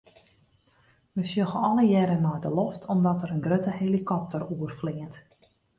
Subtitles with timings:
[1.15, 5.15] We sjogge allegearre nei de loft omdat der in grutte helikopter oerfleant.